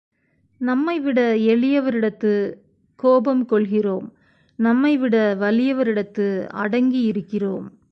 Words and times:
நம்மைவிட 0.61 1.35
எளியவரிடத்துக் 1.35 2.53
கோபம் 2.95 3.45
கொள்கிறோம் 3.45 4.13
நம்மைவிட 4.59 5.35
வலியவரிடத்து 5.39 6.47
அடங்கி 6.47 7.01
இருக்கிறோம். 7.01 7.71